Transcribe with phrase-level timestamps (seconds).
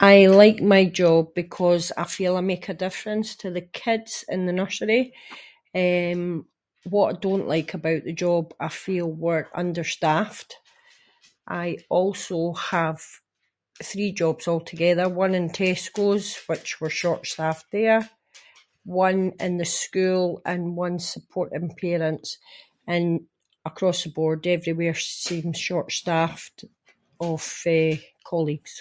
[0.00, 4.40] I like my job, because I feel I make a difference to the kids in
[4.46, 5.02] the nursery,
[5.82, 6.14] eh,
[6.94, 10.50] what I don’t like about the job, I feel we’re understaffed,
[11.64, 11.66] I
[12.00, 12.38] also
[12.76, 13.00] have
[13.90, 18.02] three jobs altogether, one is Tesco’s, which we’re short staffed there,
[19.06, 22.28] one in the school, and one supporting parents,
[22.94, 23.06] and
[23.70, 24.94] across the board everywhere
[25.26, 26.58] seems short staffed
[27.30, 27.42] of,
[27.78, 27.96] eh,
[28.30, 28.74] colleagues.